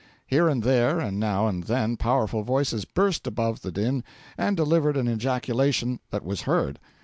Here 0.25 0.49
and 0.49 0.63
there 0.63 0.99
and 0.99 1.19
now 1.19 1.45
and 1.47 1.65
then 1.65 1.95
powerful 1.95 2.41
voices 2.41 2.85
burst 2.85 3.27
above 3.27 3.61
the 3.61 3.71
din, 3.71 4.03
and 4.35 4.57
delivered 4.57 4.97
an 4.97 5.07
ejaculation 5.07 5.99
that 6.09 6.25
was 6.25 6.41
heard. 6.41 6.79